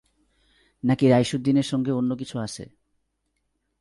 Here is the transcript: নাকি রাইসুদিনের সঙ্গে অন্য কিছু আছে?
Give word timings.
নাকি 0.83 1.05
রাইসুদিনের 1.09 1.63
সঙ্গে 1.63 1.91
অন্য 1.91 2.11
কিছু 2.15 2.35
আছে? 2.39 2.63